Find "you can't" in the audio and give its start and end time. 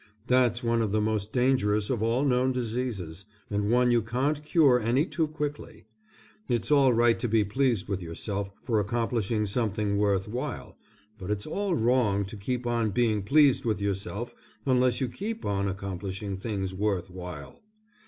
3.91-4.43